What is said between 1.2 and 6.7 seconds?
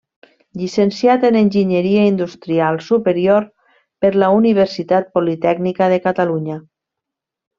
en enginyeria industrial superior per la Universitat Politècnica de Catalunya.